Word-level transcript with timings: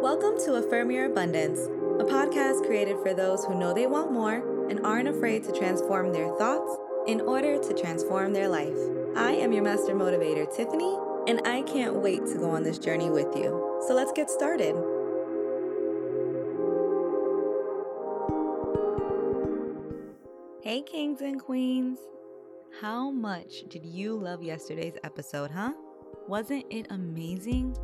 Welcome 0.00 0.38
to 0.44 0.54
Affirm 0.54 0.92
Your 0.92 1.06
Abundance, 1.06 1.58
a 1.58 2.04
podcast 2.04 2.64
created 2.64 2.98
for 3.02 3.14
those 3.14 3.44
who 3.44 3.58
know 3.58 3.74
they 3.74 3.88
want 3.88 4.12
more 4.12 4.68
and 4.70 4.86
aren't 4.86 5.08
afraid 5.08 5.42
to 5.42 5.52
transform 5.52 6.12
their 6.12 6.28
thoughts 6.36 6.76
in 7.08 7.20
order 7.20 7.58
to 7.58 7.74
transform 7.74 8.32
their 8.32 8.48
life. 8.48 8.78
I 9.16 9.32
am 9.32 9.52
your 9.52 9.64
master 9.64 9.96
motivator, 9.96 10.46
Tiffany, 10.54 10.96
and 11.26 11.44
I 11.44 11.62
can't 11.62 11.96
wait 11.96 12.24
to 12.26 12.38
go 12.38 12.48
on 12.48 12.62
this 12.62 12.78
journey 12.78 13.10
with 13.10 13.34
you. 13.36 13.82
So 13.88 13.94
let's 13.94 14.12
get 14.12 14.30
started. 14.30 14.76
Hey, 20.62 20.82
kings 20.82 21.22
and 21.22 21.40
queens. 21.40 21.98
How 22.80 23.10
much 23.10 23.64
did 23.68 23.84
you 23.84 24.14
love 24.16 24.44
yesterday's 24.44 24.94
episode, 25.02 25.50
huh? 25.50 25.72
Wasn't 26.28 26.64
it 26.70 26.86
amazing? 26.90 27.76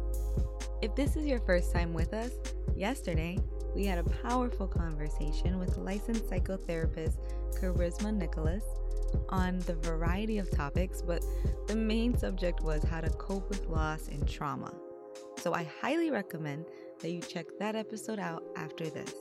If 0.84 0.94
this 0.94 1.16
is 1.16 1.24
your 1.24 1.40
first 1.40 1.72
time 1.72 1.94
with 1.94 2.12
us, 2.12 2.32
yesterday 2.76 3.38
we 3.74 3.86
had 3.86 3.96
a 3.96 4.04
powerful 4.04 4.66
conversation 4.66 5.58
with 5.58 5.78
licensed 5.78 6.26
psychotherapist 6.26 7.16
Charisma 7.58 8.14
Nicholas 8.14 8.62
on 9.30 9.60
the 9.60 9.76
variety 9.76 10.36
of 10.36 10.50
topics, 10.50 11.00
but 11.00 11.24
the 11.68 11.74
main 11.74 12.14
subject 12.18 12.60
was 12.60 12.82
how 12.82 13.00
to 13.00 13.08
cope 13.08 13.48
with 13.48 13.66
loss 13.66 14.08
and 14.08 14.28
trauma. 14.28 14.74
So 15.38 15.54
I 15.54 15.66
highly 15.80 16.10
recommend 16.10 16.66
that 17.00 17.10
you 17.10 17.22
check 17.22 17.46
that 17.58 17.74
episode 17.74 18.18
out 18.18 18.42
after 18.54 18.90
this. 18.90 19.14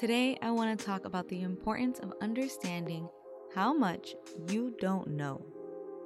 Today, 0.00 0.38
I 0.40 0.52
want 0.52 0.78
to 0.78 0.86
talk 0.86 1.04
about 1.04 1.28
the 1.28 1.42
importance 1.42 1.98
of 1.98 2.14
understanding 2.22 3.10
how 3.54 3.74
much 3.74 4.14
you 4.48 4.74
don't 4.80 5.08
know. 5.08 5.44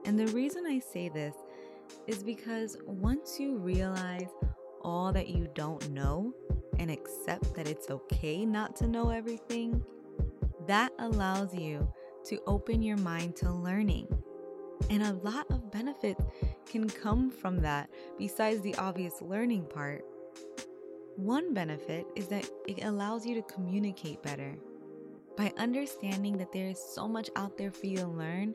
And 0.04 0.18
the 0.18 0.26
reason 0.26 0.66
I 0.66 0.80
say 0.80 1.08
this 1.08 1.36
is 2.08 2.24
because 2.24 2.76
once 2.84 3.38
you 3.38 3.58
realize 3.58 4.28
all 4.86 5.12
that 5.12 5.28
you 5.28 5.48
don't 5.54 5.90
know 5.90 6.32
and 6.78 6.90
accept 6.90 7.52
that 7.54 7.66
it's 7.66 7.90
okay 7.90 8.46
not 8.46 8.76
to 8.76 8.86
know 8.86 9.10
everything, 9.10 9.84
that 10.68 10.92
allows 11.00 11.52
you 11.52 11.92
to 12.24 12.38
open 12.46 12.80
your 12.80 12.96
mind 12.98 13.34
to 13.36 13.52
learning. 13.52 14.06
And 14.88 15.02
a 15.02 15.14
lot 15.14 15.46
of 15.50 15.72
benefits 15.72 16.24
can 16.70 16.88
come 16.88 17.30
from 17.30 17.58
that 17.62 17.90
besides 18.16 18.60
the 18.60 18.76
obvious 18.76 19.20
learning 19.20 19.66
part. 19.66 20.04
One 21.16 21.52
benefit 21.52 22.06
is 22.14 22.28
that 22.28 22.48
it 22.68 22.84
allows 22.84 23.26
you 23.26 23.34
to 23.34 23.42
communicate 23.42 24.22
better. 24.22 24.54
By 25.36 25.52
understanding 25.58 26.38
that 26.38 26.52
there 26.52 26.68
is 26.68 26.78
so 26.78 27.08
much 27.08 27.28
out 27.34 27.58
there 27.58 27.72
for 27.72 27.86
you 27.86 27.96
to 27.98 28.06
learn, 28.06 28.54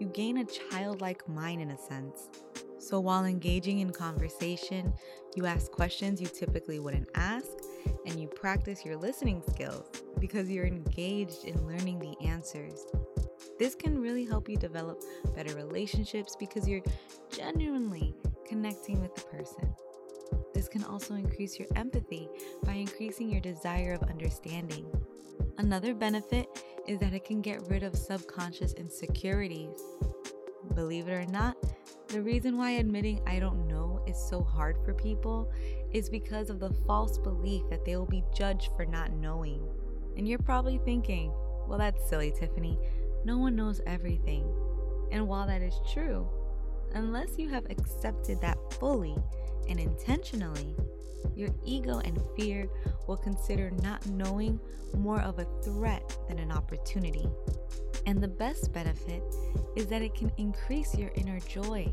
you 0.00 0.06
gain 0.08 0.38
a 0.38 0.44
childlike 0.44 1.28
mind 1.28 1.60
in 1.60 1.70
a 1.70 1.78
sense. 1.78 2.30
So 2.78 3.00
while 3.00 3.24
engaging 3.24 3.80
in 3.80 3.90
conversation, 3.90 4.92
you 5.34 5.46
ask 5.46 5.70
questions 5.70 6.20
you 6.20 6.28
typically 6.28 6.78
wouldn't 6.78 7.08
ask, 7.14 7.48
and 8.06 8.20
you 8.20 8.28
practice 8.28 8.84
your 8.84 8.96
listening 8.96 9.42
skills 9.48 9.88
because 10.20 10.50
you're 10.50 10.66
engaged 10.66 11.44
in 11.44 11.66
learning 11.66 11.98
the 11.98 12.14
answers. 12.26 12.86
This 13.58 13.74
can 13.74 13.98
really 13.98 14.24
help 14.24 14.48
you 14.48 14.56
develop 14.56 15.02
better 15.34 15.54
relationships 15.54 16.36
because 16.38 16.68
you're 16.68 16.82
genuinely 17.30 18.14
connecting 18.46 19.00
with 19.00 19.14
the 19.14 19.22
person. 19.22 19.74
This 20.54 20.68
can 20.68 20.84
also 20.84 21.14
increase 21.14 21.58
your 21.58 21.68
empathy 21.76 22.28
by 22.64 22.72
increasing 22.72 23.30
your 23.30 23.40
desire 23.40 23.94
of 23.94 24.08
understanding. 24.08 24.86
Another 25.58 25.94
benefit 25.94 26.46
is 26.86 26.98
that 27.00 27.14
it 27.14 27.24
can 27.24 27.40
get 27.40 27.66
rid 27.68 27.82
of 27.82 27.96
subconscious 27.96 28.74
insecurities. 28.74 29.82
Believe 30.74 31.08
it 31.08 31.12
or 31.12 31.26
not, 31.26 31.56
the 32.08 32.22
reason 32.22 32.56
why 32.56 32.72
admitting 32.72 33.20
I 33.26 33.40
don't 33.40 33.66
know 33.66 34.02
is 34.06 34.16
so 34.16 34.42
hard 34.42 34.76
for 34.84 34.94
people 34.94 35.50
is 35.92 36.08
because 36.08 36.50
of 36.50 36.60
the 36.60 36.74
false 36.86 37.18
belief 37.18 37.62
that 37.68 37.84
they 37.84 37.96
will 37.96 38.06
be 38.06 38.24
judged 38.34 38.70
for 38.76 38.86
not 38.86 39.12
knowing. 39.12 39.66
And 40.16 40.28
you're 40.28 40.38
probably 40.38 40.78
thinking, 40.84 41.32
well, 41.66 41.78
that's 41.78 42.08
silly, 42.08 42.30
Tiffany. 42.30 42.78
No 43.24 43.38
one 43.38 43.56
knows 43.56 43.80
everything. 43.86 44.44
And 45.10 45.26
while 45.26 45.46
that 45.48 45.62
is 45.62 45.80
true, 45.92 46.28
unless 46.94 47.38
you 47.38 47.48
have 47.48 47.66
accepted 47.70 48.40
that 48.40 48.58
fully 48.74 49.16
and 49.68 49.80
intentionally, 49.80 50.76
your 51.34 51.50
ego 51.64 51.98
and 52.04 52.20
fear 52.36 52.68
will 53.08 53.16
consider 53.16 53.70
not 53.82 54.06
knowing 54.06 54.60
more 54.96 55.20
of 55.20 55.40
a 55.40 55.62
threat 55.62 56.16
than 56.28 56.38
an 56.38 56.52
opportunity. 56.52 57.26
And 58.06 58.22
the 58.22 58.28
best 58.28 58.72
benefit 58.72 59.22
is 59.74 59.86
that 59.88 60.00
it 60.00 60.14
can 60.14 60.30
increase 60.38 60.94
your 60.94 61.10
inner 61.16 61.40
joy, 61.40 61.92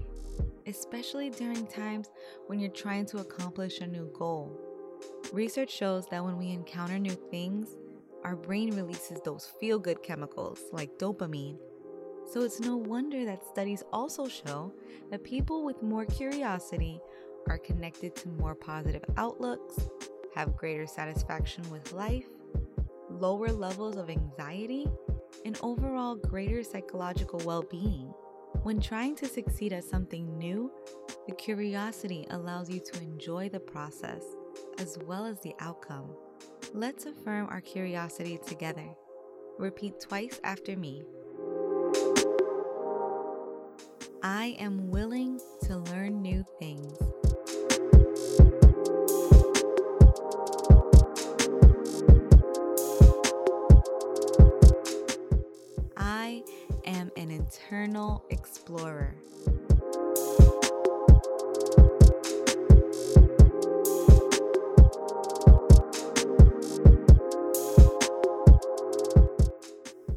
especially 0.68 1.32
during 1.32 1.66
times 1.66 2.10
when 2.46 2.60
you're 2.60 2.70
trying 2.70 3.08
to 3.08 3.18
accomplish 3.18 3.80
a 3.80 3.88
new 3.88 4.12
goal. 4.14 4.60
Research 5.34 5.72
shows 5.72 6.06
that 6.08 6.24
when 6.24 6.38
we 6.38 6.52
encounter 6.52 7.00
new 7.00 7.18
things, 7.32 7.76
our 8.24 8.36
brain 8.36 8.76
releases 8.76 9.20
those 9.22 9.52
feel 9.60 9.80
good 9.80 10.04
chemicals 10.04 10.60
like 10.72 10.98
dopamine. 11.00 11.58
So 12.32 12.42
it's 12.42 12.60
no 12.60 12.78
wonder 12.78 13.26
that 13.26 13.46
studies 13.46 13.84
also 13.92 14.28
show 14.28 14.72
that 15.10 15.24
people 15.24 15.66
with 15.66 15.82
more 15.82 16.06
curiosity 16.06 17.02
are 17.50 17.58
connected 17.58 18.16
to 18.18 18.30
more 18.30 18.56
positive 18.56 19.04
outlooks, 19.18 19.90
have 20.36 20.56
greater 20.56 20.88
satisfaction 20.88 21.70
with 21.70 21.92
life, 21.92 22.28
lower 23.10 23.50
levels 23.50 23.98
of 23.98 24.10
anxiety, 24.10 24.88
and 25.46 25.58
overall 25.62 26.16
greater 26.16 26.64
psychological 26.64 27.42
well 27.46 27.64
being. 27.64 28.14
When 28.64 28.80
trying 28.80 29.16
to 29.18 29.26
succeed 29.26 29.74
at 29.74 29.84
something 29.84 30.38
new, 30.38 30.72
the 31.28 31.36
curiosity 31.36 32.26
allows 32.30 32.70
you 32.70 32.80
to 32.80 33.02
enjoy 33.02 33.50
the 33.50 33.60
process 33.60 34.24
as 34.78 34.98
well 35.06 35.26
as 35.26 35.40
the 35.42 35.54
outcome. 35.60 36.16
Let's 36.74 37.06
affirm 37.06 37.48
our 37.50 37.62
curiosity 37.62 38.40
together. 38.46 38.88
Repeat 39.58 40.00
twice 40.00 40.40
after 40.44 40.76
me. 40.76 41.04
I 44.24 44.56
am 44.60 44.90
willing 44.90 45.40
to 45.64 45.78
learn 45.78 46.22
new 46.22 46.46
things. 46.60 46.98
Explorer. 58.30 59.14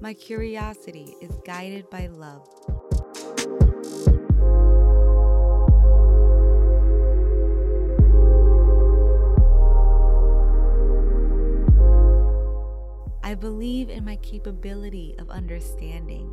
My 0.01 0.15
curiosity 0.15 1.17
is 1.21 1.33
guided 1.45 1.91
by 1.91 2.07
love. 2.07 2.47
I 13.25 13.35
believe 13.35 13.91
in 13.91 14.05
my 14.05 14.15
capability 14.23 15.17
of 15.19 15.31
understanding. 15.31 16.31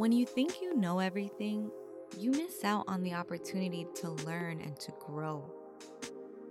When 0.00 0.12
you 0.12 0.24
think 0.24 0.62
you 0.62 0.74
know 0.74 0.98
everything, 0.98 1.70
you 2.16 2.30
miss 2.30 2.64
out 2.64 2.86
on 2.88 3.02
the 3.02 3.12
opportunity 3.12 3.86
to 3.96 4.12
learn 4.24 4.62
and 4.62 4.74
to 4.80 4.92
grow. 4.98 5.44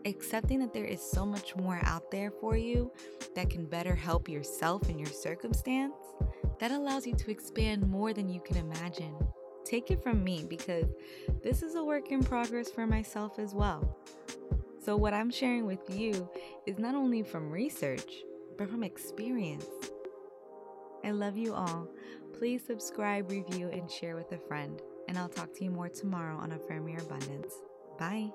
Accepting 0.05 0.59
that 0.59 0.71
there 0.71 0.85
is 0.85 1.01
so 1.01 1.25
much 1.25 1.55
more 1.55 1.79
out 1.81 2.11
there 2.11 2.29
for 2.29 2.55
you 2.55 2.91
that 3.33 3.49
can 3.49 3.65
better 3.65 3.95
help 3.95 4.29
yourself 4.29 4.87
and 4.87 4.99
your 4.99 5.09
circumstance, 5.09 5.95
that 6.59 6.69
allows 6.69 7.07
you 7.07 7.15
to 7.15 7.31
expand 7.31 7.89
more 7.89 8.13
than 8.13 8.29
you 8.29 8.39
can 8.39 8.55
imagine. 8.57 9.15
Take 9.65 9.89
it 9.89 10.03
from 10.03 10.23
me 10.23 10.45
because 10.47 10.85
this 11.41 11.63
is 11.63 11.73
a 11.73 11.83
work 11.83 12.11
in 12.11 12.23
progress 12.23 12.69
for 12.69 12.85
myself 12.85 13.39
as 13.39 13.55
well. 13.55 13.97
So, 14.85 14.95
what 14.95 15.15
I'm 15.15 15.31
sharing 15.31 15.65
with 15.65 15.89
you 15.89 16.29
is 16.67 16.77
not 16.77 16.93
only 16.93 17.23
from 17.23 17.49
research, 17.49 18.13
but 18.59 18.69
from 18.69 18.83
experience. 18.83 19.65
I 21.03 21.11
love 21.11 21.37
you 21.37 21.53
all. 21.53 21.87
Please 22.37 22.63
subscribe, 22.65 23.29
review, 23.29 23.69
and 23.69 23.89
share 23.89 24.15
with 24.15 24.31
a 24.31 24.37
friend. 24.37 24.81
And 25.07 25.17
I'll 25.17 25.29
talk 25.29 25.53
to 25.55 25.63
you 25.63 25.71
more 25.71 25.89
tomorrow 25.89 26.37
on 26.37 26.51
Affirm 26.51 26.87
Your 26.87 26.99
Abundance. 26.99 27.53
Bye. 27.97 28.31